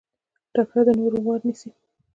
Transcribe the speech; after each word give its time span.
تکړه 0.53 0.81
د 0.87 0.89
نورو 0.99 1.17
وار 1.25 1.39
نيسي. 1.47 1.69